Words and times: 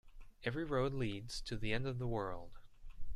Every 0.43 0.63
road 0.63 0.93
leads 0.95 1.41
to 1.41 1.55
the 1.55 1.73
end 1.73 1.85
of 1.85 1.99
the 1.99 2.07
world. 2.07 2.57